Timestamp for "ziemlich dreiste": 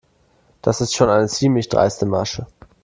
1.27-2.07